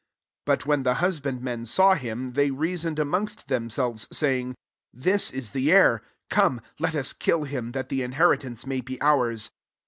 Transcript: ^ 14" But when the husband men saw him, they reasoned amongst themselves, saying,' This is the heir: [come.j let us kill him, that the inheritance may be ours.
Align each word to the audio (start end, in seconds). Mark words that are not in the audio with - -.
^ 0.01 0.03
14" 0.43 0.43
But 0.47 0.65
when 0.65 0.81
the 0.81 0.95
husband 0.95 1.43
men 1.43 1.63
saw 1.63 1.93
him, 1.93 2.31
they 2.33 2.49
reasoned 2.49 2.97
amongst 2.97 3.49
themselves, 3.49 4.07
saying,' 4.11 4.55
This 5.05 5.29
is 5.29 5.51
the 5.51 5.71
heir: 5.71 6.01
[come.j 6.31 6.65
let 6.79 6.95
us 6.95 7.13
kill 7.13 7.43
him, 7.43 7.71
that 7.73 7.89
the 7.89 8.01
inheritance 8.01 8.65
may 8.65 8.81
be 8.81 8.99
ours. 8.99 9.51